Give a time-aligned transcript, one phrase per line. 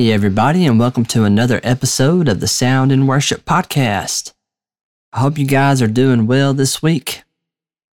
[0.00, 4.32] Hey, everybody, and welcome to another episode of the Sound and Worship Podcast.
[5.12, 7.22] I hope you guys are doing well this week.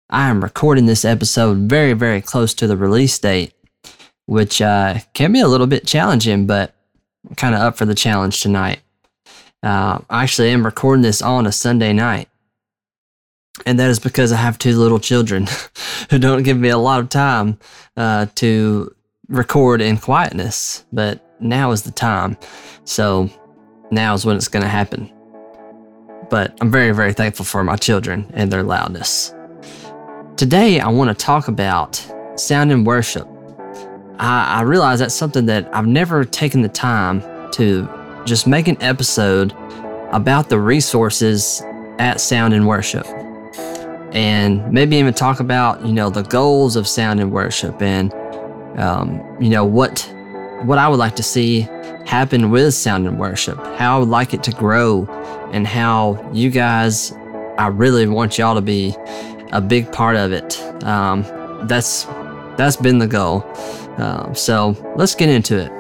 [0.09, 3.55] I am recording this episode very, very close to the release date,
[4.27, 6.77] which uh, can be a little bit challenging, but
[7.29, 8.79] I'm kind of up for the challenge tonight.
[9.65, 12.29] Uh, I actually am recording this on a Sunday night,
[13.67, 15.49] and that is because I have two little children
[16.11, 17.59] who don't give me a lot of time
[17.97, 18.95] uh, to
[19.29, 20.85] record in quietness.
[20.93, 22.37] But now is the time.
[22.85, 23.29] So
[23.91, 25.13] now is when it's going to happen.
[26.31, 29.35] But I'm very, very thankful for my children and their loudness.
[30.37, 31.97] Today, I want to talk about
[32.37, 33.29] sound and worship.
[34.19, 37.89] I, I realize that's something that I've never taken the time to
[38.25, 39.53] just make an episode
[40.13, 41.63] about the resources
[41.99, 43.07] at sound and worship
[44.13, 48.13] and maybe even talk about you know the goals of sound and worship and
[48.79, 50.11] um, you know what
[50.65, 51.69] what I would like to see
[52.07, 55.07] happen with sound and worship, how I would like it to grow,
[55.53, 57.13] and how you guys,
[57.59, 58.95] I really want y'all to be
[59.53, 60.61] a big part of it.
[60.85, 61.23] Um,
[61.67, 62.05] that's
[62.57, 63.45] that's been the goal.
[63.99, 65.76] Um, so let's get into it.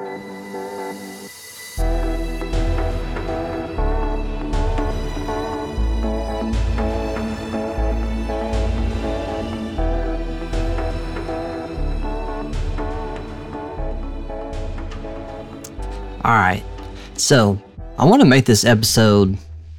[16.26, 16.64] All right.
[17.14, 17.56] So,
[18.00, 19.38] I want to make this episode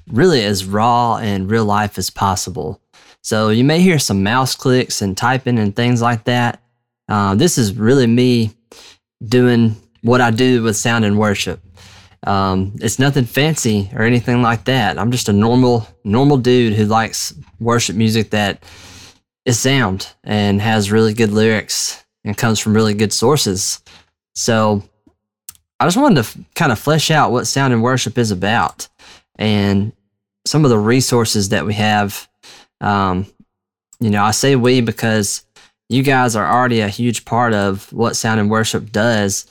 [0.10, 2.80] really as raw and real life as possible.
[3.22, 6.62] So, you may hear some mouse clicks and typing and things like that.
[7.10, 8.52] Uh, this is really me
[9.22, 11.60] doing what I do with sound and worship.
[12.26, 14.98] Um, it's nothing fancy or anything like that.
[14.98, 18.64] I'm just a normal, normal dude who likes worship music that
[19.44, 23.84] is sound and has really good lyrics and comes from really good sources.
[24.34, 24.82] So
[25.80, 28.88] I just wanted to kind of flesh out what sound and worship is about
[29.38, 29.92] and
[30.46, 32.28] some of the resources that we have.
[32.82, 33.28] Um,
[34.00, 35.46] you know, I say we because
[35.90, 39.46] you guys are already a huge part of what sound and worship does,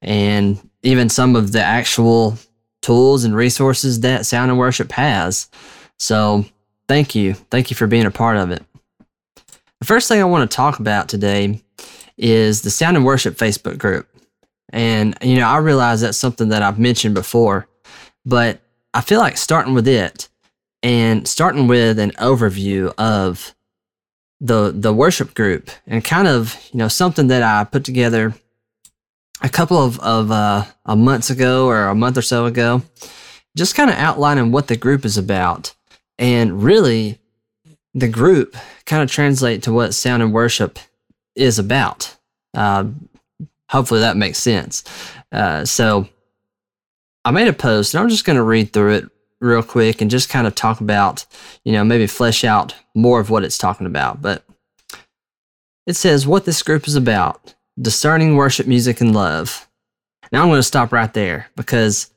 [0.00, 2.38] and even some of the actual
[2.80, 5.48] tools and resources that sound and worship has.
[5.98, 6.44] So,
[6.88, 7.34] thank you.
[7.34, 8.64] Thank you for being a part of it.
[9.80, 11.60] The first thing I want to talk about today
[12.16, 14.08] is the Sound and Worship Facebook group.
[14.70, 17.66] And, you know, I realize that's something that I've mentioned before,
[18.24, 18.60] but
[18.94, 20.28] I feel like starting with it
[20.82, 23.54] and starting with an overview of
[24.40, 28.34] the the worship group and kind of, you know, something that I put together
[29.40, 32.82] a couple of, of uh, a months ago or a month or so ago,
[33.56, 35.74] just kind of outlining what the group is about.
[36.18, 37.18] And really,
[37.94, 38.56] the group
[38.86, 40.78] kind of translate to what sound and worship
[41.34, 42.16] is about.
[42.54, 42.86] Uh,
[43.72, 44.84] hopefully that makes sense.
[45.32, 46.06] Uh, so
[47.24, 49.10] I made a post and I'm just going to read through it
[49.40, 51.24] real quick and just kind of talk about,
[51.64, 54.20] you know, maybe flesh out more of what it's talking about.
[54.20, 54.44] But
[55.86, 59.66] it says what this group is about discerning worship music and love.
[60.30, 62.10] Now I'm going to stop right there because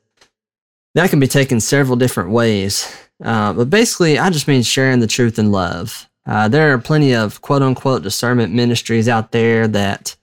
[0.94, 2.94] that can be taken several different ways.
[3.24, 6.06] Uh, but basically, I just mean sharing the truth and love.
[6.26, 10.16] Uh, there are plenty of quote unquote discernment ministries out there that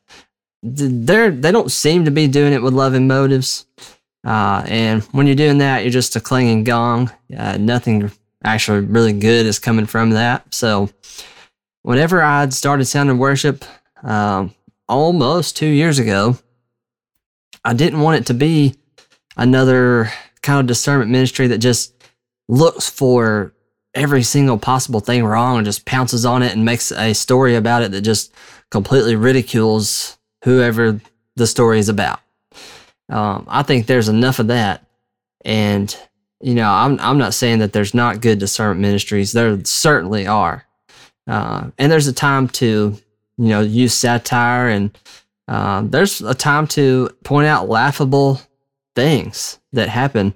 [0.64, 3.66] they're they don't seem to be doing it with loving motives.
[4.26, 7.12] Uh, and when you're doing that, you're just a clanging gong.
[7.38, 8.10] Uh, nothing
[8.46, 10.54] actually really good is coming from that.
[10.54, 10.90] So,
[11.82, 13.66] whenever I'd started sound and worship,
[14.02, 14.56] um,
[14.88, 16.38] almost two years ago,
[17.66, 18.76] I didn't want it to be
[19.36, 20.10] another
[20.42, 21.94] kind of discernment ministry that just
[22.48, 23.54] looks for
[23.94, 27.84] every single possible thing wrong and just pounces on it and makes a story about
[27.84, 28.34] it that just
[28.72, 31.00] completely ridicules whoever
[31.36, 32.20] the story is about.
[33.10, 34.86] Um, I think there's enough of that,
[35.44, 35.96] and
[36.42, 39.32] you know, I'm I'm not saying that there's not good discernment ministries.
[39.32, 40.66] There certainly are,
[41.28, 42.98] uh, and there's a time to
[43.38, 44.98] you know use satire, and
[45.48, 48.42] uh, there's a time to point out laughable
[48.96, 50.34] things that happen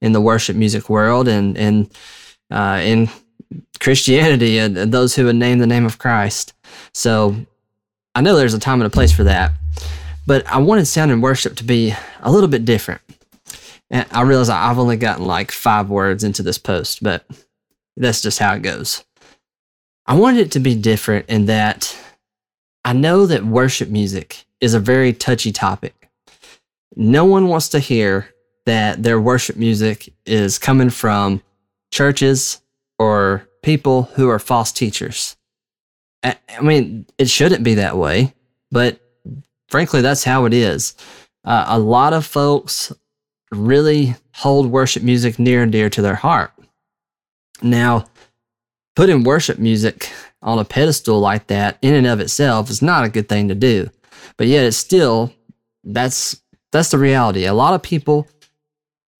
[0.00, 1.90] in the worship music world and and
[2.50, 3.08] uh, in
[3.80, 6.52] Christianity and, and those who would name the name of Christ.
[6.92, 7.34] So
[8.20, 9.52] I know there's a time and a place for that,
[10.26, 13.00] but I wanted sound and worship to be a little bit different.
[13.88, 17.24] And I realize I've only gotten like five words into this post, but
[17.96, 19.04] that's just how it goes.
[20.04, 21.96] I wanted it to be different in that
[22.84, 26.10] I know that worship music is a very touchy topic.
[26.96, 28.28] No one wants to hear
[28.66, 31.40] that their worship music is coming from
[31.90, 32.60] churches
[32.98, 35.38] or people who are false teachers.
[36.22, 38.34] I mean, it shouldn't be that way,
[38.70, 39.00] but
[39.68, 40.94] frankly, that's how it is.
[41.44, 42.92] Uh, a lot of folks
[43.50, 46.52] really hold worship music near and dear to their heart.
[47.62, 48.06] Now,
[48.96, 50.10] putting worship music
[50.42, 53.54] on a pedestal like that in and of itself is not a good thing to
[53.54, 53.90] do.
[54.36, 55.32] But yet it's still
[55.84, 56.40] that's
[56.72, 57.46] that's the reality.
[57.46, 58.28] A lot of people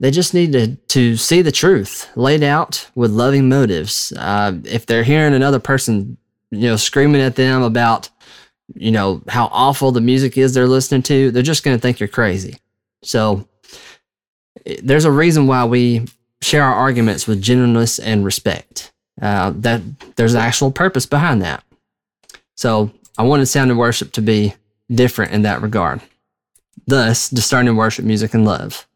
[0.01, 4.15] they just need to, to see the truth laid out with loving motives.
[4.17, 6.17] Uh, if they're hearing another person,
[6.51, 8.09] you know, screaming at them about,
[8.75, 12.01] you know, how awful the music is they're listening to, they're just going to think
[12.01, 12.59] you're crazy.
[13.03, 13.47] So
[14.83, 16.07] there's a reason why we
[16.43, 18.93] share our arguments with gentleness and respect.
[19.21, 19.83] Uh, that
[20.17, 21.63] there's an actual purpose behind that.
[22.57, 24.55] So I wanted sound and worship to be
[24.91, 26.01] different in that regard.
[26.87, 28.87] Thus, discerning worship music and love.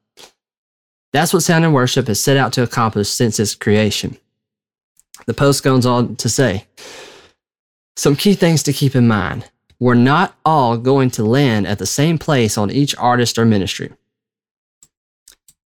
[1.12, 4.17] That's what sound and worship has set out to accomplish since its creation.
[5.27, 6.67] The post goes on to say
[7.96, 9.50] some key things to keep in mind.
[9.79, 13.93] We're not all going to land at the same place on each artist or ministry.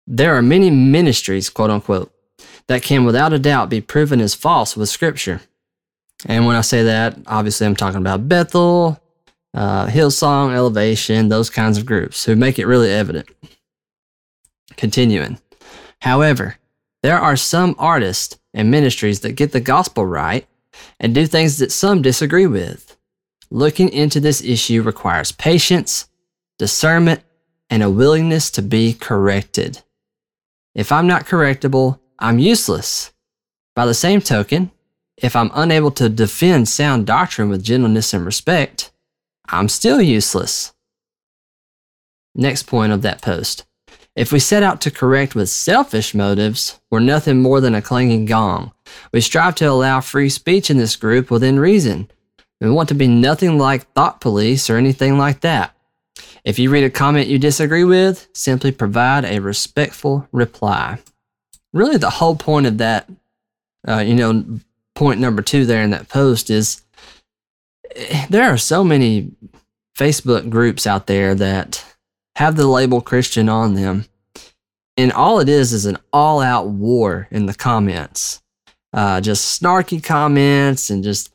[0.07, 2.13] There are many ministries, quote unquote,
[2.69, 5.41] that can without a doubt be proven as false with Scripture.
[6.25, 9.01] And when I say that, obviously I'm talking about Bethel,
[9.55, 13.29] uh, Hillsong, Elevation, those kinds of groups who make it really evident.
[14.77, 15.39] Continuing.
[16.01, 16.57] However,
[17.03, 20.47] there are some artists and ministries that get the gospel right
[20.99, 22.97] and do things that some disagree with.
[23.51, 26.09] Looking into this issue requires patience,
[26.59, 27.23] discernment,
[27.71, 29.83] and a willingness to be corrected.
[30.75, 33.13] If I'm not correctable, I'm useless.
[33.75, 34.71] By the same token,
[35.17, 38.91] if I'm unable to defend sound doctrine with gentleness and respect,
[39.49, 40.73] I'm still useless.
[42.35, 43.65] Next point of that post
[44.17, 48.25] if we set out to correct with selfish motives, we're nothing more than a clanging
[48.25, 48.73] gong.
[49.13, 52.11] We strive to allow free speech in this group within reason.
[52.61, 55.75] We want to be nothing like thought police or anything like that.
[56.45, 60.99] If you read a comment you disagree with, simply provide a respectful reply.
[61.73, 63.11] Really, the whole point of that,
[63.87, 64.61] uh, you know,
[64.95, 66.83] point number two there in that post is
[67.95, 69.33] eh, there are so many
[69.97, 71.85] Facebook groups out there that
[72.37, 74.07] have the label Christian on them.
[74.97, 78.41] And all it is is an all out war in the comments.
[78.97, 81.33] Uh, just snarky comments and just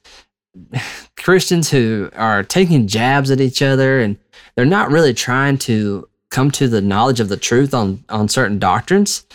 [1.16, 4.18] Christians who are taking jabs at each other and
[4.56, 8.58] they're not really trying to come to the knowledge of the truth on, on certain
[8.58, 9.26] doctrines.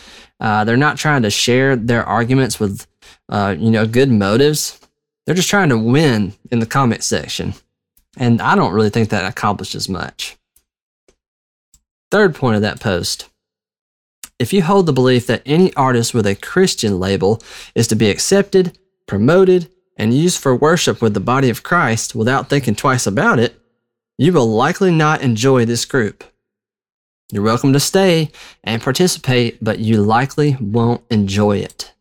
[0.41, 2.87] Uh, they're not trying to share their arguments with,
[3.29, 4.81] uh, you know, good motives.
[5.25, 7.55] They're just trying to win in the comment section.
[8.17, 10.37] And I don't really think that accomplishes much.
[12.11, 13.29] Third point of that post.
[14.39, 17.43] If you hold the belief that any artist with a Christian label
[17.75, 22.51] is to be accepted, promoted, and used for worship with the body of Christ without
[22.51, 23.59] thinking twice about it,
[24.19, 26.23] you will likely not enjoy this group.
[27.33, 28.31] You're welcome to stay
[28.63, 31.95] and participate, but you likely won't enjoy it.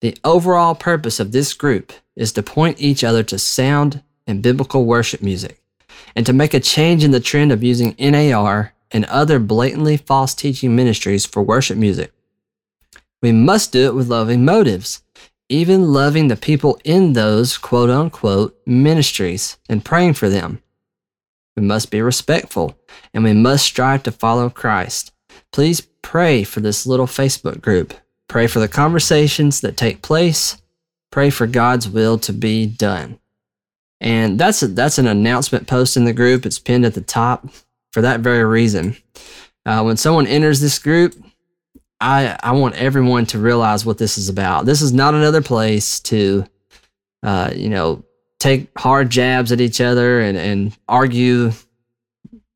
[0.00, 4.84] The overall purpose of this group is to point each other to sound and biblical
[4.84, 5.62] worship music,
[6.16, 10.34] and to make a change in the trend of using NAR and other blatantly false
[10.34, 12.12] teaching ministries for worship music.
[13.22, 15.02] We must do it with loving motives,
[15.48, 20.62] even loving the people in those quote unquote ministries and praying for them.
[21.56, 22.78] We must be respectful
[23.12, 25.12] and we must strive to follow Christ.
[25.52, 27.94] Please pray for this little Facebook group.
[28.28, 30.60] Pray for the conversations that take place.
[31.10, 33.18] Pray for God's will to be done.
[34.00, 36.44] And that's a, that's an announcement post in the group.
[36.44, 37.46] It's pinned at the top
[37.92, 38.96] for that very reason.
[39.64, 41.14] Uh, when someone enters this group,
[42.00, 44.66] I I want everyone to realize what this is about.
[44.66, 46.44] This is not another place to,
[47.22, 48.04] uh, you know,
[48.40, 51.52] take hard jabs at each other and, and argue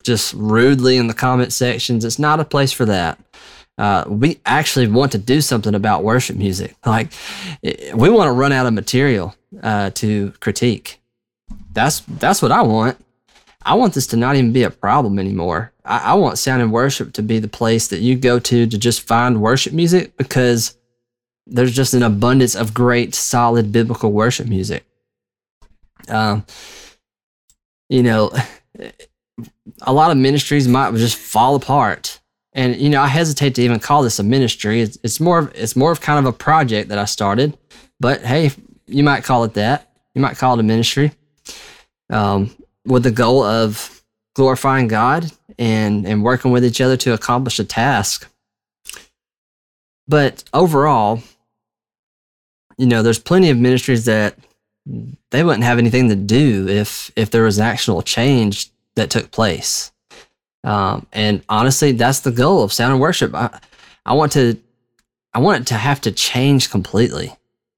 [0.02, 2.04] just rudely in the comment sections.
[2.04, 3.18] It's not a place for that.
[3.78, 6.74] Uh, we actually want to do something about worship music.
[6.86, 7.12] Like,
[7.62, 11.00] we want to run out of material uh, to critique.
[11.72, 12.96] That's that's what I want.
[13.66, 15.72] I want this to not even be a problem anymore.
[15.84, 18.78] I, I want Sound and Worship to be the place that you go to to
[18.78, 20.78] just find worship music because
[21.48, 24.86] there's just an abundance of great, solid biblical worship music.
[26.08, 26.46] Um,
[27.88, 28.30] you know,
[29.82, 32.20] a lot of ministries might just fall apart.
[32.52, 34.80] And you know, I hesitate to even call this a ministry.
[34.80, 37.58] It's, it's more of it's more of kind of a project that I started.
[37.98, 38.52] But hey,
[38.86, 39.90] you might call it that.
[40.14, 41.10] You might call it a ministry.
[42.10, 42.54] Um,
[42.86, 44.02] with the goal of
[44.34, 48.30] glorifying God and and working with each other to accomplish a task.
[50.08, 51.22] But overall,
[52.78, 54.38] you know, there's plenty of ministries that
[55.30, 59.92] they wouldn't have anything to do if if there was actual change that took place.
[60.64, 63.34] Um, and honestly, that's the goal of sound and worship.
[63.34, 63.60] I,
[64.04, 64.60] I want to,
[65.32, 67.32] I want it to have to change completely.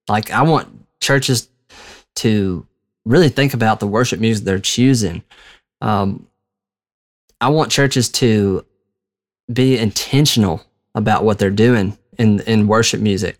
[0.08, 0.68] Like I want
[1.00, 1.48] churches
[2.16, 2.66] to
[3.08, 5.22] really think about the worship music they're choosing.
[5.80, 6.26] Um,
[7.40, 8.64] I want churches to
[9.52, 10.62] be intentional
[10.94, 13.38] about what they're doing in in worship music.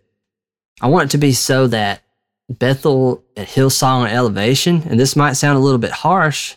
[0.81, 2.03] I want it to be so that
[2.49, 6.57] Bethel at Hillsong and Elevation, and this might sound a little bit harsh,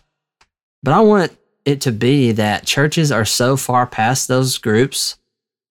[0.82, 5.18] but I want it to be that churches are so far past those groups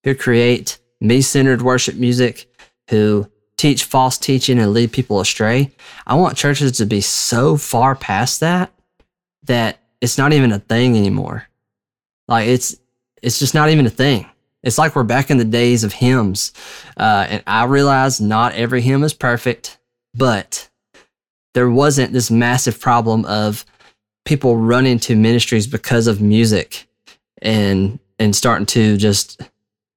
[0.03, 2.47] who create me centered worship music,
[2.89, 3.30] who
[3.61, 5.69] teach false teaching and lead people astray.
[6.07, 8.73] I want churches to be so far past that
[9.43, 11.47] that it's not even a thing anymore.
[12.27, 12.75] Like it's
[13.21, 14.25] it's just not even a thing.
[14.63, 16.53] It's like we're back in the days of hymns.
[16.97, 19.77] Uh, and I realize not every hymn is perfect,
[20.15, 20.67] but
[21.53, 23.63] there wasn't this massive problem of
[24.25, 26.87] people running to ministries because of music
[27.43, 29.39] and and starting to just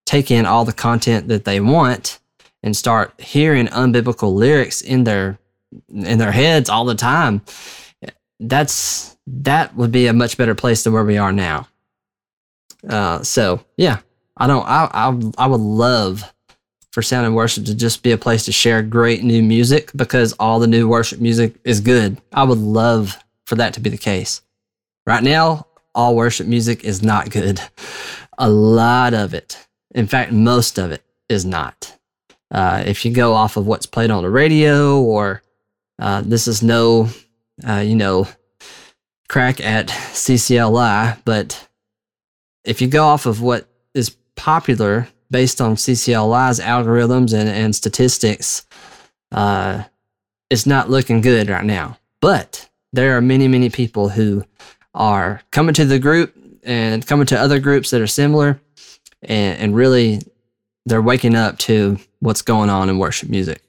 [0.04, 2.20] take in all the content that they want
[2.64, 5.38] and start hearing unbiblical lyrics in their
[5.88, 7.40] in their heads all the time
[8.40, 11.68] that's that would be a much better place than where we are now
[12.88, 14.00] uh, so yeah
[14.36, 16.32] i don't I, I i would love
[16.90, 20.32] for sound and worship to just be a place to share great new music because
[20.34, 23.98] all the new worship music is good i would love for that to be the
[23.98, 24.42] case.
[25.06, 27.60] Right now, all worship music is not good.
[28.38, 31.96] A lot of it, in fact, most of it is not.
[32.50, 35.42] Uh, if you go off of what's played on the radio, or
[35.98, 37.08] uh, this is no,
[37.66, 38.28] uh, you know,
[39.28, 41.68] crack at CCLI, but
[42.64, 48.66] if you go off of what is popular based on CCLI's algorithms and, and statistics,
[49.32, 49.84] uh,
[50.50, 51.98] it's not looking good right now.
[52.20, 54.44] But there are many, many people who
[54.94, 58.60] are coming to the group and coming to other groups that are similar
[59.22, 60.20] and, and really
[60.86, 63.62] they're waking up to what's going on in worship music.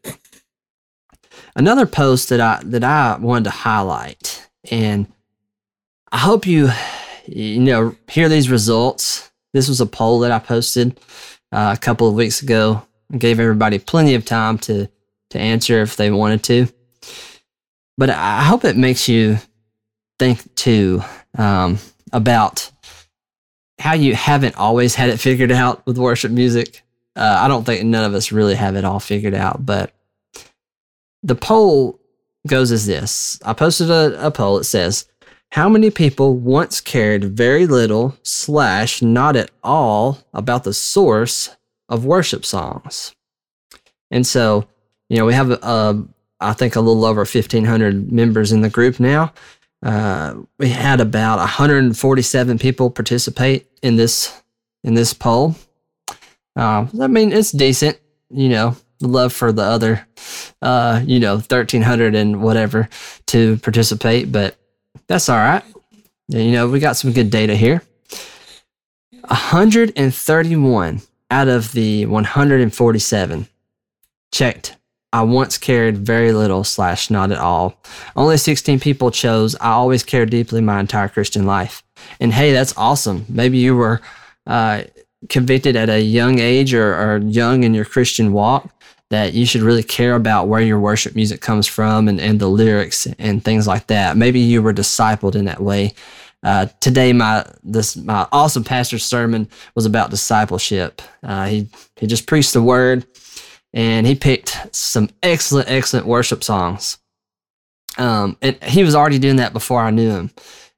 [1.55, 5.07] Another post that I that I wanted to highlight, and
[6.11, 6.69] I hope you
[7.25, 9.31] you know hear these results.
[9.53, 10.99] This was a poll that I posted
[11.51, 12.85] uh, a couple of weeks ago.
[13.13, 14.89] I gave everybody plenty of time to
[15.29, 16.67] to answer if they wanted to
[17.97, 19.37] but I hope it makes you
[20.19, 21.01] think too
[21.37, 21.79] um,
[22.11, 22.71] about
[23.79, 26.81] how you haven't always had it figured out with worship music.
[27.15, 29.93] Uh, I don't think none of us really have it all figured out, but
[31.23, 31.99] the poll
[32.47, 34.57] goes as this I posted a, a poll.
[34.59, 35.05] It says,
[35.51, 41.55] How many people once cared very little, slash, not at all about the source
[41.89, 43.15] of worship songs?
[44.11, 44.67] And so,
[45.09, 46.05] you know, we have a,
[46.39, 49.33] I think a little over 1,500 members in the group now.
[49.83, 54.41] Uh, we had about 147 people participate in this
[54.83, 55.55] in this poll.
[56.55, 58.75] Uh, I mean, it's decent, you know.
[59.01, 60.07] Love for the other,
[60.61, 62.87] uh, you know, 1,300 and whatever
[63.27, 64.55] to participate, but
[65.07, 65.63] that's all right.
[66.29, 67.81] You know, we got some good data here.
[69.27, 73.47] 131 out of the 147
[74.31, 74.77] checked
[75.15, 77.77] I once cared very little slash not at all.
[78.17, 81.83] Only 16 people chose I always cared deeply my entire Christian life.
[82.19, 83.25] And hey, that's awesome.
[83.29, 84.01] Maybe you were
[84.45, 84.83] uh,
[85.29, 88.69] convicted at a young age or, or young in your Christian walk
[89.09, 92.47] that you should really care about where your worship music comes from and, and the
[92.47, 94.17] lyrics and things like that.
[94.17, 95.93] Maybe you were discipled in that way.
[96.43, 101.01] Uh, today, my this my awesome pastor's sermon was about discipleship.
[101.23, 103.05] Uh, he he just preached the word,
[103.73, 106.99] and he picked some excellent, excellent worship songs.
[107.97, 110.31] Um, and he was already doing that before I knew him.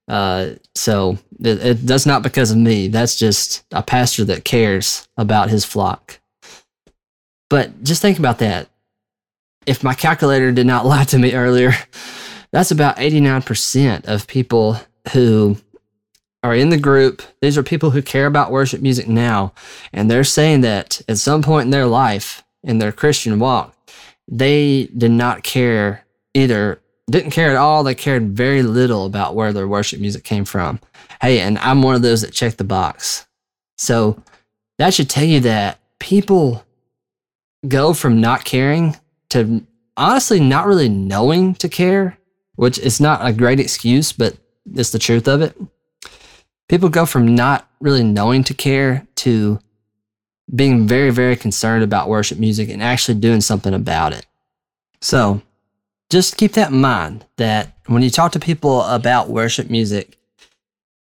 [0.07, 2.87] Uh, so it, it, that's not because of me.
[2.87, 6.19] That's just a pastor that cares about his flock.
[7.49, 8.69] But just think about that.
[9.65, 11.73] If my calculator did not lie to me earlier,
[12.51, 14.79] that's about 89% of people
[15.13, 15.57] who
[16.43, 17.21] are in the group.
[17.41, 19.53] These are people who care about worship music now.
[19.91, 23.75] And they're saying that at some point in their life, in their Christian walk,
[24.27, 27.83] they did not care either, didn't care at all.
[27.83, 30.79] They cared very little about where their worship music came from.
[31.21, 33.25] Hey, and I'm one of those that check the box.
[33.77, 34.21] So
[34.77, 36.65] that should tell you that people
[37.67, 38.95] go from not caring
[39.29, 42.17] to honestly not really knowing to care,
[42.55, 44.37] which is not a great excuse, but
[44.73, 45.55] it's the truth of it.
[46.69, 49.59] People go from not really knowing to care to
[50.53, 54.25] being very, very concerned about worship music and actually doing something about it.
[55.01, 55.41] So
[56.09, 60.17] just keep that in mind that when you talk to people about worship music,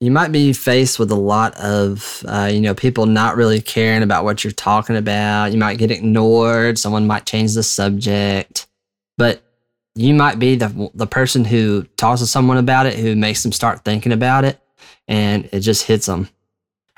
[0.01, 4.03] you might be faced with a lot of, uh, you know, people not really caring
[4.03, 5.53] about what you're talking about.
[5.53, 6.79] You might get ignored.
[6.79, 8.67] Someone might change the subject,
[9.17, 9.43] but
[9.95, 13.53] you might be the the person who talks to someone about it, who makes them
[13.53, 14.59] start thinking about it,
[15.07, 16.29] and it just hits them.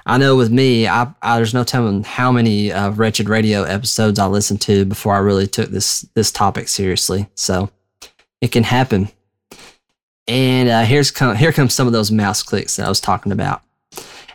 [0.07, 4.19] I know with me, I, I there's no telling how many uh, wretched radio episodes
[4.19, 7.29] I listened to before I really took this this topic seriously.
[7.35, 7.71] So
[8.41, 9.09] it can happen.
[10.29, 13.33] And uh, here's come, here comes some of those mouse clicks that I was talking
[13.33, 13.63] about.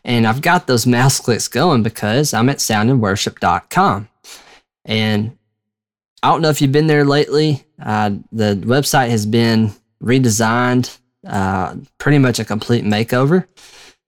[0.04, 4.08] And I've got those mouse clicks going because I'm at soundandworship.com.
[4.86, 5.38] And
[6.24, 7.64] I don't know if you've been there lately.
[7.82, 13.48] Uh, the website has been redesigned, uh, pretty much a complete makeover.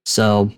[0.05, 0.51] So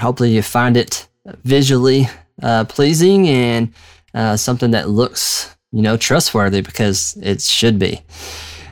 [0.00, 1.06] hopefully you find it
[1.44, 2.08] visually
[2.42, 3.72] uh, pleasing and
[4.14, 8.02] uh, something that looks, you know, trustworthy because it should be.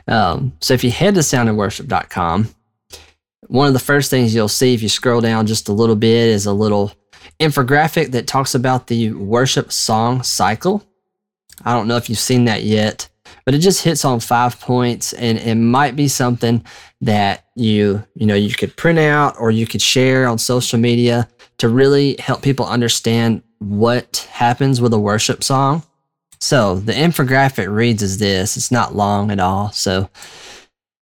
[0.07, 2.49] Um, so if you head to soundandworship.com,
[3.47, 6.29] one of the first things you'll see if you scroll down just a little bit
[6.29, 6.91] is a little
[7.39, 10.83] infographic that talks about the worship song cycle.
[11.63, 13.09] I don't know if you've seen that yet,
[13.45, 16.63] but it just hits on five points and it might be something
[17.01, 21.27] that you, you know, you could print out or you could share on social media
[21.57, 25.83] to really help people understand what happens with a worship song
[26.39, 28.57] so the infographic reads as this.
[28.57, 29.71] It's not long at all.
[29.71, 30.09] So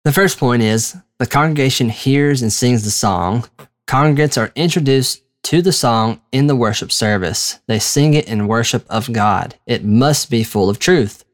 [0.05, 3.49] the first point is the congregation hears and sings the song.
[3.87, 7.61] Congregants are introduced to the song in the worship service.
[7.67, 9.57] They sing it in worship of God.
[9.67, 11.25] It must be full of truth.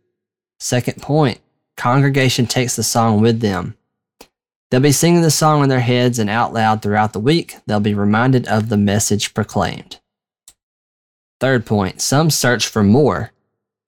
[0.59, 1.41] Second point
[1.77, 3.77] congregation takes the song with them.
[4.71, 7.57] They'll be singing the song in their heads and out loud throughout the week.
[7.67, 10.01] They'll be reminded of the message proclaimed.
[11.39, 13.33] Third point some search for more.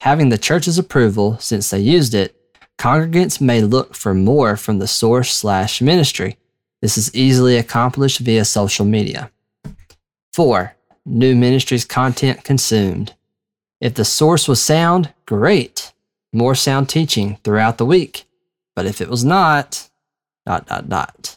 [0.02, 2.36] Having the church's approval since they used it,
[2.78, 6.38] congregants may look for more from the source slash ministry.
[6.80, 9.32] This is easily accomplished via social media.
[10.32, 10.76] 4.
[11.04, 13.14] New ministries content consumed.
[13.80, 15.92] If the source was sound, great.
[16.32, 18.24] More sound teaching throughout the week.
[18.76, 19.88] But if it was not,
[20.46, 21.36] dot, dot, dot.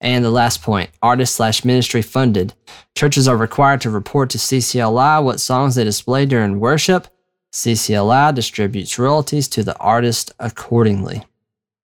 [0.00, 2.54] And the last point artist slash ministry funded.
[2.96, 7.06] Churches are required to report to CCLI what songs they display during worship
[7.52, 11.24] CCLI distributes royalties to the artist accordingly.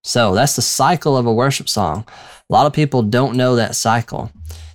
[0.02, 2.06] So that's the cycle of a worship song.
[2.08, 4.30] A lot of people don't know that cycle.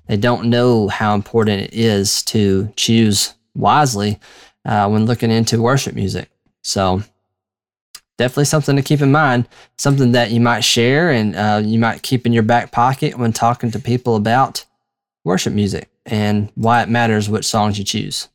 [0.08, 4.20] They don't know how important it is to choose wisely
[4.66, 6.30] uh, when looking into worship music.
[6.64, 7.04] So
[8.18, 9.48] definitely something to keep in mind,
[9.78, 13.32] something that you might share and uh, you might keep in your back pocket when
[13.32, 14.66] talking to people about
[15.24, 18.30] worship music and why it matters which songs you choose.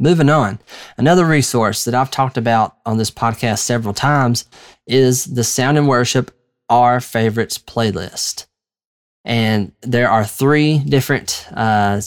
[0.00, 0.58] Moving on,
[0.98, 4.44] another resource that I've talked about on this podcast several times
[4.88, 6.32] is the Sound and Worship
[6.68, 8.46] Our Favorites playlist.
[9.24, 12.00] And there are three different uh,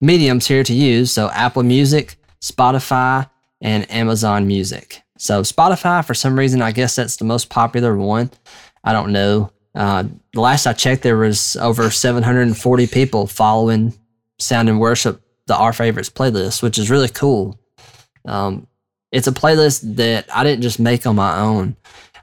[0.00, 1.12] mediums here to use.
[1.12, 3.28] So, Apple Music, Spotify,
[3.60, 5.02] and Amazon Music.
[5.18, 8.30] So, Spotify, for some reason, I guess that's the most popular one.
[8.82, 9.52] I don't know.
[9.74, 13.92] Uh, the last I checked, there was over 740 people following
[14.38, 17.60] Sound and Worship the Our Favorites playlist, which is really cool.
[18.24, 18.66] Um,
[19.10, 21.76] it's a playlist that I didn't just make on my own.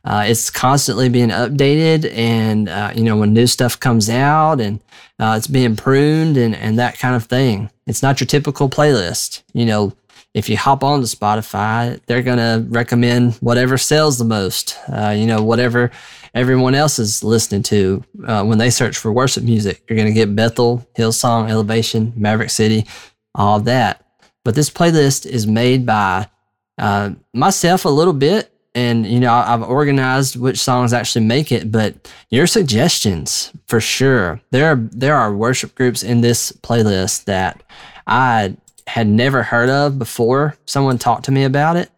[0.04, 4.80] Uh, it's constantly being updated, and uh, you know when new stuff comes out, and
[5.20, 7.70] uh, it's being pruned, and and that kind of thing.
[7.86, 9.44] It's not your typical playlist.
[9.54, 9.94] You know,
[10.34, 14.76] if you hop on to Spotify, they're gonna recommend whatever sells the most.
[14.92, 15.92] Uh, you know, whatever
[16.34, 19.84] everyone else is listening to uh, when they search for worship music.
[19.88, 22.88] You're gonna get Bethel, Hillsong, Elevation, Maverick City,
[23.36, 24.06] all that.
[24.44, 26.30] But this playlist is made by
[26.78, 28.54] uh, myself a little bit.
[28.76, 34.40] And, you know, I've organized which songs actually make it, but your suggestions for sure.
[34.52, 37.64] There are, there are worship groups in this playlist that
[38.06, 38.56] I
[38.88, 41.90] had never heard of before someone talked to me about it.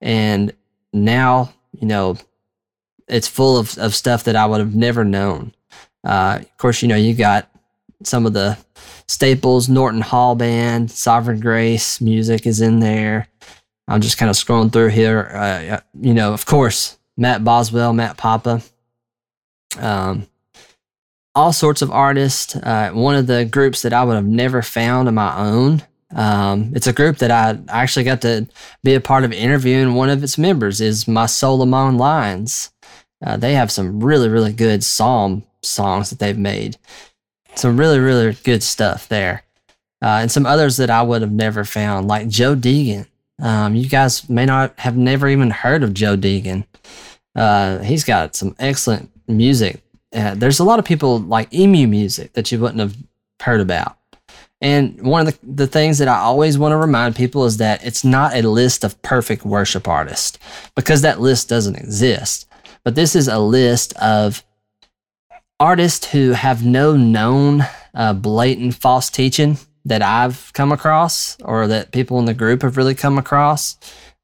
[0.00, 0.52] And
[0.92, 2.16] now, you know,
[3.08, 5.52] it's full of, of stuff that I would have never known.
[6.04, 7.50] Uh, of course, you know, you got
[8.02, 8.58] some of the
[9.08, 13.28] staples, Norton Hall Band, Sovereign Grace music is in there.
[13.88, 15.30] I'm just kind of scrolling through here.
[15.34, 18.62] Uh, you know, of course, Matt Boswell, Matt Papa,
[19.78, 20.26] um,
[21.34, 22.54] all sorts of artists.
[22.56, 25.82] Uh, one of the groups that I would have never found on my own.
[26.14, 28.46] Um, it's a group that I actually got to
[28.82, 29.94] be a part of interviewing.
[29.94, 32.72] One of its members is My Soul Among Lions.
[33.24, 36.78] Uh, they have some really, really good psalm songs that they've made
[37.54, 39.44] some really, really good stuff there.
[40.02, 43.06] Uh, and some others that I would have never found, like Joe Deegan.
[43.38, 46.66] Um, you guys may not have never even heard of Joe Deegan.
[47.34, 49.82] Uh, he's got some excellent music
[50.14, 52.96] uh, there's a lot of people like emu music that you wouldn't have
[53.40, 53.96] heard about.
[54.60, 57.84] And one of the, the things that I always want to remind people is that
[57.84, 60.38] it's not a list of perfect worship artists
[60.74, 62.46] because that list doesn't exist.
[62.84, 64.42] But this is a list of
[65.60, 71.92] artists who have no known uh, blatant false teaching that I've come across or that
[71.92, 73.76] people in the group have really come across.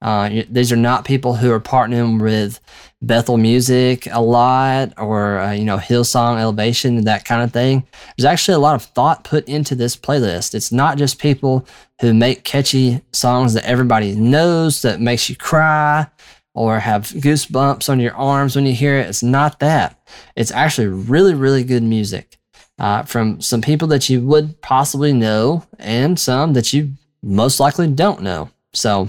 [0.02, 2.60] Uh, these are not people who are partnering with
[3.02, 7.86] Bethel Music a lot or, uh, you know, Hillsong Elevation, that kind of thing.
[8.16, 10.54] There's actually a lot of thought put into this playlist.
[10.54, 11.66] It's not just people
[12.00, 16.06] who make catchy songs that everybody knows that makes you cry
[16.54, 19.08] or have goosebumps on your arms when you hear it.
[19.08, 19.95] It's not that.
[20.34, 22.38] It's actually really, really good music
[22.78, 26.92] uh, from some people that you would possibly know and some that you
[27.22, 28.50] most likely don't know.
[28.72, 29.08] So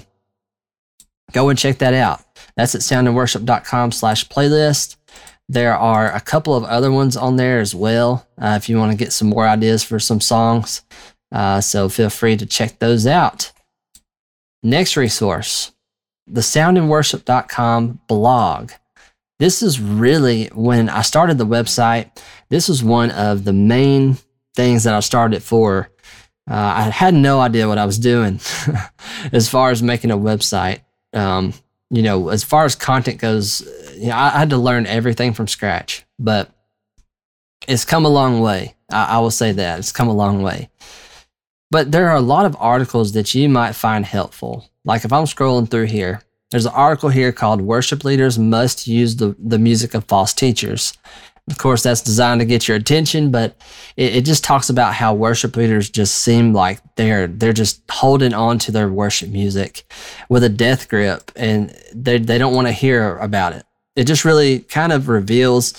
[1.32, 2.22] go and check that out.
[2.56, 4.96] That's at soundandworship.com slash playlist.
[5.50, 8.92] There are a couple of other ones on there as well uh, if you want
[8.92, 10.82] to get some more ideas for some songs.
[11.32, 13.52] Uh, so feel free to check those out.
[14.64, 15.72] Next resource,
[16.26, 18.72] the soundandworship.com blog.
[19.40, 22.10] This is really when I started the website,
[22.50, 24.18] this was one of the main
[24.56, 25.90] things that I started for.
[26.50, 28.40] Uh, I had no idea what I was doing
[29.32, 30.80] as far as making a website.
[31.14, 31.54] Um,
[31.90, 33.62] you know, as far as content goes,
[33.96, 36.50] you know, I, I, had to learn everything from scratch, but
[37.68, 38.76] it's come a long way.
[38.92, 40.70] I, I will say that it's come a long way.
[41.70, 44.70] But there are a lot of articles that you might find helpful.
[44.86, 46.22] Like if I'm scrolling through here,
[46.52, 50.94] there's an article here called Worship Leaders Must Use the, the Music of False Teachers.
[51.50, 53.56] Of course, that's designed to get your attention, but
[53.96, 58.34] it, it, just talks about how worship leaders just seem like they're they're just holding
[58.34, 59.90] on to their worship music
[60.28, 63.66] with a death grip, and they they don't want to hear about it.
[63.96, 65.74] It just really kind of reveals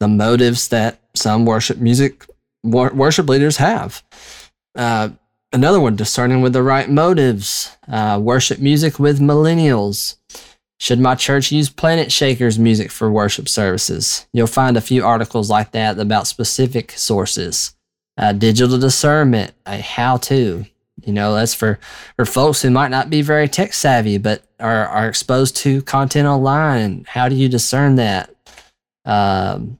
[0.00, 2.24] the motives that some worship music
[2.64, 4.02] worship leaders have.
[4.74, 5.10] Uh,
[5.52, 7.76] another one, discerning with the right motives.
[7.88, 10.16] Uh, worship music with millennials.
[10.78, 14.26] Should my church use Planetshakers music for worship services?
[14.32, 17.74] You'll find a few articles like that about specific sources.
[18.18, 20.64] Uh, digital discernment, a how to.
[21.04, 21.78] You know, that's for,
[22.16, 26.28] for folks who might not be very tech savvy, but are, are exposed to content
[26.28, 27.04] online.
[27.08, 28.34] How do you discern that?
[29.04, 29.78] Um,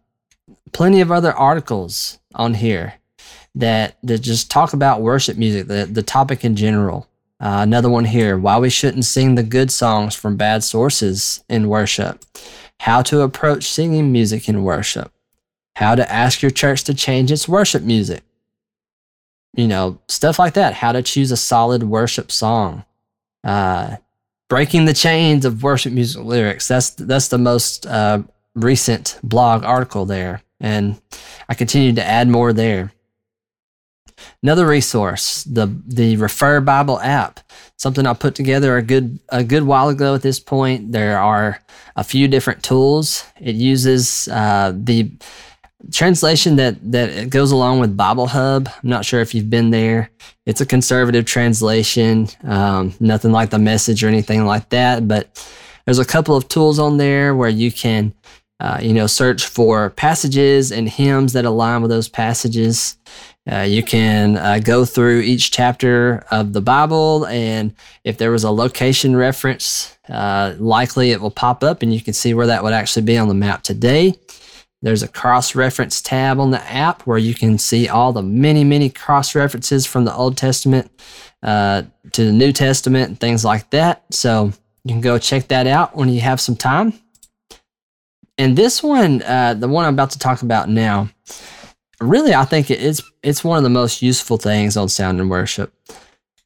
[0.72, 2.94] plenty of other articles on here
[3.54, 7.08] that, that just talk about worship music, the, the topic in general.
[7.40, 11.68] Uh, another one here why we shouldn't sing the good songs from bad sources in
[11.68, 12.24] worship,
[12.80, 15.12] how to approach singing music in worship,
[15.74, 18.22] how to ask your church to change its worship music.
[19.54, 20.74] You know, stuff like that.
[20.74, 22.84] How to choose a solid worship song.
[23.44, 23.96] Uh,
[24.48, 26.68] breaking the chains of worship music lyrics.
[26.68, 28.22] That's that's the most uh,
[28.54, 31.00] recent blog article there, and
[31.48, 32.92] I continue to add more there.
[34.42, 37.40] Another resource, the the Refer Bible app,
[37.76, 40.14] something I put together a good a good while ago.
[40.14, 41.60] At this point, there are
[41.96, 43.24] a few different tools.
[43.40, 45.12] It uses uh, the
[45.90, 48.68] translation that that goes along with Bible Hub.
[48.68, 50.10] I'm not sure if you've been there.
[50.46, 55.06] It's a conservative translation, um, nothing like the Message or anything like that.
[55.06, 55.44] But
[55.84, 58.14] there's a couple of tools on there where you can,
[58.60, 62.96] uh, you know, search for passages and hymns that align with those passages.
[63.50, 67.74] Uh, you can uh, go through each chapter of the Bible, and
[68.04, 72.14] if there was a location reference, uh, likely it will pop up and you can
[72.14, 74.14] see where that would actually be on the map today.
[74.80, 78.64] There's a cross reference tab on the app where you can see all the many,
[78.64, 80.90] many cross references from the Old Testament
[81.42, 84.02] uh, to the New Testament and things like that.
[84.10, 84.52] So
[84.84, 86.94] you can go check that out when you have some time.
[88.38, 91.10] And this one, uh, the one I'm about to talk about now,
[92.02, 95.72] really, I think it's it's one of the most useful things on Sound and Worship,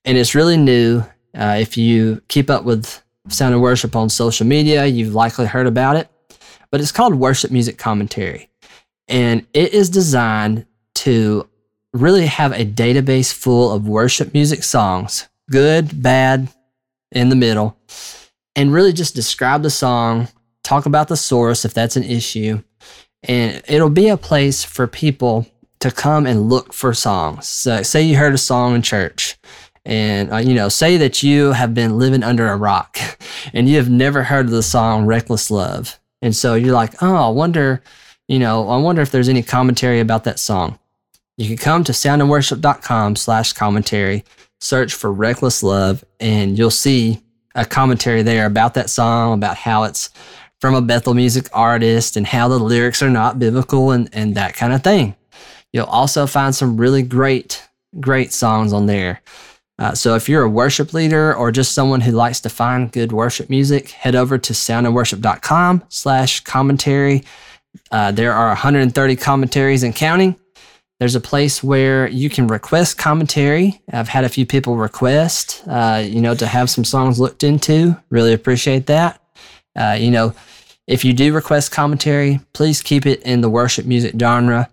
[0.05, 1.03] and it's really new.
[1.35, 5.67] Uh, if you keep up with Sound and Worship on social media, you've likely heard
[5.67, 6.09] about it.
[6.71, 8.49] But it's called Worship Music Commentary,
[9.09, 10.67] and it is designed
[10.97, 11.49] to
[11.93, 16.49] really have a database full of worship music songs, good, bad,
[17.13, 17.77] in the middle,
[18.55, 20.29] and really just describe the song,
[20.63, 22.63] talk about the source if that's an issue,
[23.27, 25.47] and it'll be a place for people
[25.81, 27.49] to come and look for songs.
[27.49, 29.37] So, say you heard a song in church,
[29.85, 32.99] and uh, you know, say that you have been living under a rock,
[33.53, 37.15] and you have never heard of the song "Reckless Love," and so you're like, "Oh,
[37.15, 37.83] I wonder,
[38.29, 40.79] you know, I wonder if there's any commentary about that song."
[41.37, 44.25] You can come to soundandworship.com/commentary,
[44.61, 47.21] search for "Reckless Love," and you'll see
[47.55, 50.11] a commentary there about that song, about how it's
[50.61, 54.55] from a Bethel music artist and how the lyrics are not biblical and, and that
[54.55, 55.15] kind of thing.
[55.73, 57.63] You'll also find some really great,
[58.01, 59.21] great songs on there.
[59.79, 63.13] Uh, so if you're a worship leader or just someone who likes to find good
[63.13, 67.25] worship music, head over to soundandworship.com slash commentary.
[67.91, 70.35] Uh, there are 130 commentaries and counting.
[70.99, 73.83] There's a place where you can request commentary.
[73.93, 78.01] I've had a few people request, uh, you know, to have some songs looked into.
[78.09, 79.21] Really appreciate that.
[79.77, 80.35] Uh, you know,
[80.87, 84.69] if you do request commentary, please keep it in the worship music genre.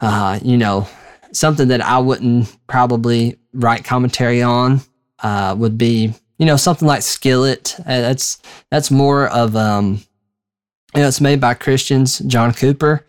[0.00, 0.88] Uh, you know,
[1.32, 4.80] something that I wouldn't probably write commentary on
[5.22, 7.76] uh, would be, you know, something like Skillet.
[7.80, 10.00] Uh, that's that's more of um,
[10.94, 13.06] you know, it's made by Christians, John Cooper.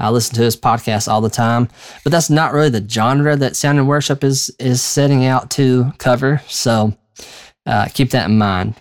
[0.00, 1.68] I listen to his podcast all the time,
[2.04, 5.92] but that's not really the genre that Sound and Worship is is setting out to
[5.98, 6.42] cover.
[6.48, 6.96] So
[7.66, 8.74] uh, keep that in mind.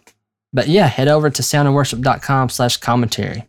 [0.58, 3.48] But yeah, head over to soundandworship.com slash commentary.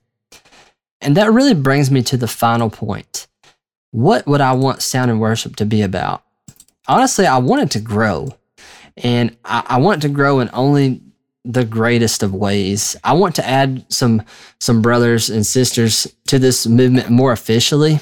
[1.00, 3.28] And that really brings me to the final point.
[3.92, 6.22] What would I want Sound and Worship to be about?
[6.86, 8.28] Honestly, I want it to grow.
[8.98, 11.00] And I, I want it to grow in only
[11.46, 12.94] the greatest of ways.
[13.02, 14.22] I want to add some
[14.60, 18.00] some brothers and sisters to this movement more officially.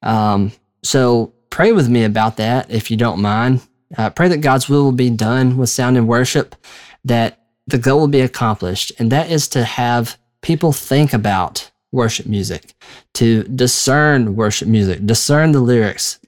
[0.00, 3.60] Um, so pray with me about that if you don't mind.
[3.98, 6.56] Uh, pray that God's will will be done with sound and worship,
[7.04, 12.26] that the goal will be accomplished, and that is to have people think about worship
[12.26, 12.74] music,
[13.14, 16.18] to discern worship music, discern the lyrics,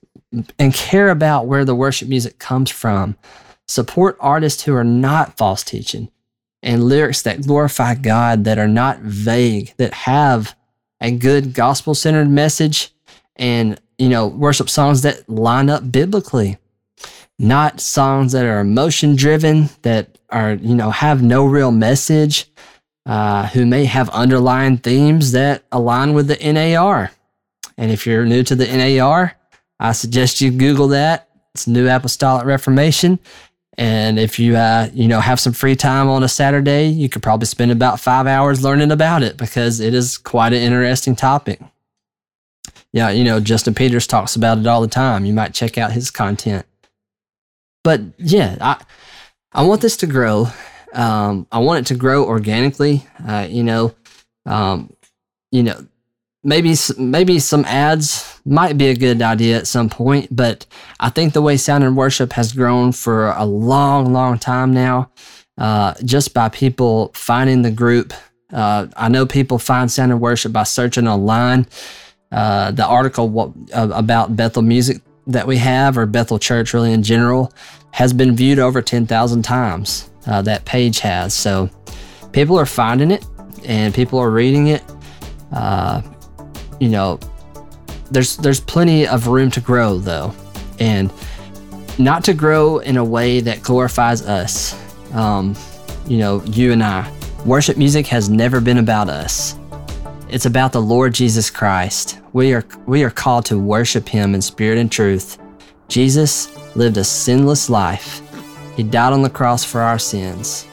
[0.59, 3.16] and care about where the worship music comes from.
[3.66, 6.11] Support artists who are not false teaching
[6.62, 10.55] and lyrics that glorify God, that are not vague, that have
[11.01, 12.90] a good gospel centered message
[13.37, 16.59] and, you know, worship songs that line up biblically,
[17.38, 22.51] not songs that are emotion driven, that are, you know, have no real message,
[23.07, 27.11] uh, who may have underlying themes that align with the NAR.
[27.77, 29.37] And if you're new to the NAR,
[29.81, 31.29] I suggest you Google that.
[31.55, 33.18] It's New Apostolic Reformation.
[33.77, 37.23] And if you, uh, you know, have some free time on a Saturday, you could
[37.23, 41.61] probably spend about five hours learning about it because it is quite an interesting topic.
[42.92, 45.25] Yeah, you know, Justin Peters talks about it all the time.
[45.25, 46.64] You might check out his content.
[47.85, 48.85] But yeah, I,
[49.53, 50.49] I want this to grow.
[50.92, 53.07] Um, I want it to grow organically.
[53.27, 53.94] Uh, you know,
[54.47, 54.92] um,
[55.53, 55.87] you know,
[56.44, 60.66] maybe maybe some ads might be a good idea at some point but
[61.01, 65.11] i think the way sound and worship has grown for a long long time now
[65.57, 68.12] uh, just by people finding the group
[68.53, 71.66] uh, i know people find sound and worship by searching online
[72.31, 77.53] uh, the article about bethel music that we have or bethel church really in general
[77.93, 81.69] has been viewed over 10000 times uh, that page has so
[82.33, 83.25] people are finding it
[83.65, 84.83] and people are reading it
[85.53, 86.03] uh,
[86.81, 87.19] you know,
[88.11, 90.35] there's there's plenty of room to grow though,
[90.79, 91.13] and
[91.99, 94.75] not to grow in a way that glorifies us.
[95.15, 95.55] Um,
[96.07, 97.11] you know, you and I.
[97.47, 99.57] Worship music has never been about us.
[100.35, 102.18] It's about the Lord Jesus Christ.
[102.33, 105.38] We are we are called to worship him in spirit and truth.
[105.87, 108.20] Jesus lived a sinless life.
[108.75, 110.66] He died on the cross for our sins.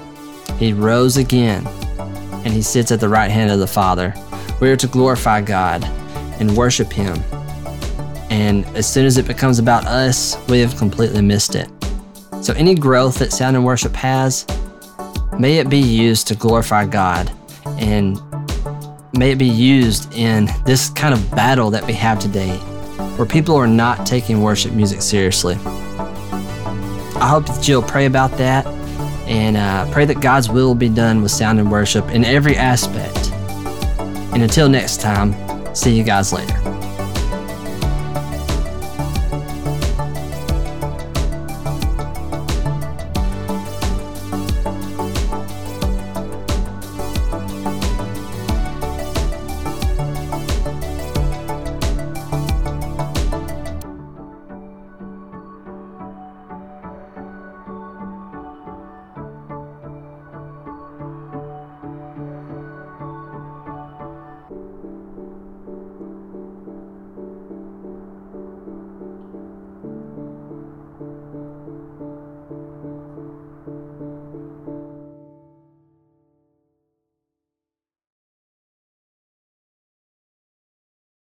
[0.57, 1.67] He rose again,
[2.43, 4.15] and he sits at the right hand of the Father.
[4.59, 5.83] We are to glorify God
[6.39, 7.23] and worship Him.
[8.31, 11.69] And as soon as it becomes about us, we have completely missed it.
[12.41, 14.43] So, any growth that Sound and Worship has,
[15.37, 17.31] may it be used to glorify God
[17.77, 18.19] and
[19.13, 22.57] may it be used in this kind of battle that we have today
[23.17, 25.55] where people are not taking worship music seriously.
[25.55, 28.65] I hope that you'll pray about that
[29.27, 33.31] and uh, pray that God's will be done with sound and worship in every aspect.
[34.33, 35.35] And until next time,
[35.75, 36.80] see you guys later.